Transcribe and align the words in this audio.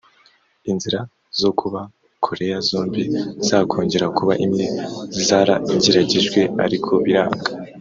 inzira 0.71 0.99
zo 1.41 1.51
kuba 1.59 1.81
Korea 2.25 2.57
zombi 2.69 3.03
zakongera 3.47 4.05
kuba 4.17 4.33
imwe 4.45 4.65
zarageragejwe 5.25 6.39
ariko 6.65 6.91
biranga 7.05 7.45